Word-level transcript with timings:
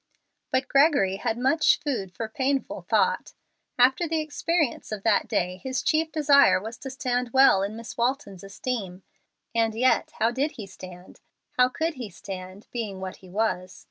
But 0.49 0.67
Gregory 0.67 1.17
had 1.17 1.37
much 1.37 1.77
food 1.79 2.11
for 2.11 2.27
painful 2.27 2.81
thought. 2.89 3.33
After 3.77 4.07
the 4.07 4.19
experience 4.19 4.91
of 4.91 5.03
that 5.03 5.27
day 5.27 5.57
his 5.57 5.83
chief 5.83 6.11
desire 6.11 6.59
was 6.59 6.79
to 6.79 6.89
stand 6.89 7.29
well 7.33 7.61
in 7.61 7.75
Miss 7.75 7.95
Walton's 7.97 8.43
esteem. 8.43 9.03
And 9.53 9.75
yet 9.75 10.13
how 10.17 10.31
did 10.31 10.53
he 10.53 10.65
stand 10.65 11.21
how 11.51 11.69
could 11.69 11.93
he 12.01 12.09
stand, 12.09 12.65
being 12.71 12.99
what 12.99 13.17
he 13.17 13.29
was? 13.29 13.79